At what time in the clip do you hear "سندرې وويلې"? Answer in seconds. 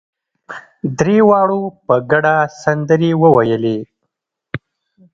2.61-3.77